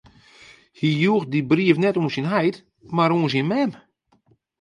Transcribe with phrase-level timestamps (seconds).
[0.79, 2.57] Hy joech dy brief net oan syn heit,
[2.95, 3.71] mar oan syn mem.